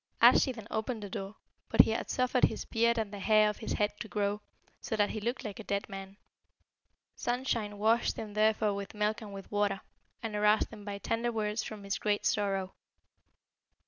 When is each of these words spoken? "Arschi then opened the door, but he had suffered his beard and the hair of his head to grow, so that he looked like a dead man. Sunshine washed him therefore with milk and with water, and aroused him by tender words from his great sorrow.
"Arschi 0.19 0.51
then 0.51 0.65
opened 0.71 1.03
the 1.03 1.11
door, 1.11 1.35
but 1.69 1.81
he 1.81 1.91
had 1.91 2.09
suffered 2.09 2.45
his 2.45 2.65
beard 2.65 2.97
and 2.97 3.13
the 3.13 3.19
hair 3.19 3.51
of 3.51 3.57
his 3.57 3.73
head 3.73 3.91
to 3.99 4.07
grow, 4.07 4.41
so 4.79 4.95
that 4.95 5.11
he 5.11 5.21
looked 5.21 5.43
like 5.45 5.59
a 5.59 5.63
dead 5.63 5.87
man. 5.87 6.17
Sunshine 7.15 7.77
washed 7.77 8.15
him 8.17 8.33
therefore 8.33 8.73
with 8.73 8.95
milk 8.95 9.21
and 9.21 9.31
with 9.31 9.51
water, 9.51 9.81
and 10.23 10.35
aroused 10.35 10.73
him 10.73 10.83
by 10.83 10.97
tender 10.97 11.31
words 11.31 11.61
from 11.61 11.83
his 11.83 11.99
great 11.99 12.25
sorrow. 12.25 12.73